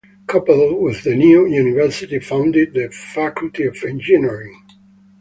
Coupled 0.25 0.81
with 0.81 1.03
the 1.03 1.15
new 1.15 1.45
University 1.45 2.17
founded 2.17 2.73
the 2.73 2.89
Faculty 2.89 3.65
of 3.65 3.77
Engineering. 3.83 4.63